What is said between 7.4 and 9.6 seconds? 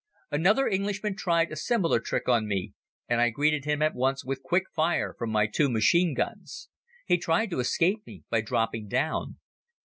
to escape me by dropping down.